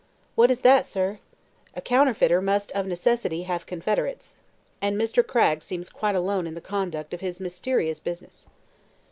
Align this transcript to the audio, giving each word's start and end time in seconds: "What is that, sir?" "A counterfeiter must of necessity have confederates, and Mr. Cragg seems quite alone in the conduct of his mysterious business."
"What 0.33 0.49
is 0.49 0.61
that, 0.61 0.87
sir?" 0.87 1.19
"A 1.75 1.79
counterfeiter 1.81 2.41
must 2.41 2.71
of 2.71 2.87
necessity 2.87 3.43
have 3.43 3.67
confederates, 3.67 4.33
and 4.81 4.97
Mr. 4.99 5.23
Cragg 5.23 5.61
seems 5.61 5.89
quite 5.91 6.15
alone 6.15 6.47
in 6.47 6.55
the 6.55 6.59
conduct 6.59 7.13
of 7.13 7.21
his 7.21 7.39
mysterious 7.39 7.99
business." 7.99 8.47